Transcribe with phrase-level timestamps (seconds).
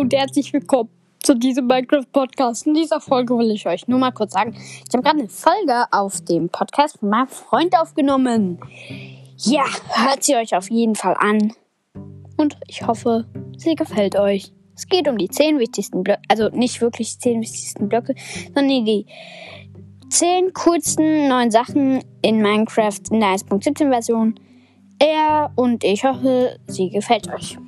[0.00, 0.88] und herzlich willkommen
[1.22, 2.66] zu diesem Minecraft-Podcast.
[2.66, 5.84] In dieser Folge will ich euch nur mal kurz sagen, ich habe gerade eine Folge
[5.90, 8.58] auf dem Podcast von meinem Freund aufgenommen.
[9.36, 11.52] Ja, hört sie euch auf jeden Fall an.
[12.38, 13.26] Und ich hoffe,
[13.58, 14.54] sie gefällt euch.
[14.74, 18.14] Es geht um die 10 wichtigsten Blöcke, also nicht wirklich 10 wichtigsten Blöcke,
[18.54, 19.04] sondern die
[20.08, 24.40] 10 coolsten neuen Sachen in Minecraft in der 1.17 Version.
[24.98, 27.58] Er und ich hoffe, sie gefällt euch.